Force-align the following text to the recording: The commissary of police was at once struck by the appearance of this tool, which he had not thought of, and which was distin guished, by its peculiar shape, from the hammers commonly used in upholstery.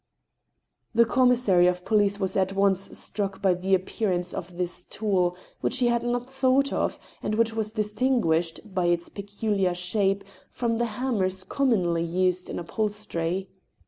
The 0.95 1.05
commissary 1.05 1.67
of 1.67 1.85
police 1.85 2.19
was 2.19 2.35
at 2.35 2.53
once 2.53 2.97
struck 2.97 3.39
by 3.39 3.53
the 3.53 3.75
appearance 3.75 4.33
of 4.33 4.57
this 4.57 4.83
tool, 4.83 5.37
which 5.59 5.77
he 5.77 5.89
had 5.89 6.01
not 6.01 6.27
thought 6.27 6.73
of, 6.73 6.97
and 7.21 7.35
which 7.35 7.53
was 7.55 7.71
distin 7.71 8.19
guished, 8.19 8.73
by 8.73 8.87
its 8.87 9.09
peculiar 9.09 9.75
shape, 9.75 10.23
from 10.49 10.77
the 10.77 10.85
hammers 10.97 11.43
commonly 11.43 12.01
used 12.03 12.49
in 12.49 12.57
upholstery. 12.57 13.47